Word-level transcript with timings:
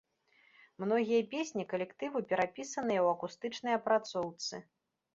Многія 0.83 1.27
песні 1.35 1.67
калектыву 1.75 2.23
перапісаныя 2.33 2.99
ў 3.03 3.07
акустычнай 3.15 3.73
апрацоўцы. 3.81 4.55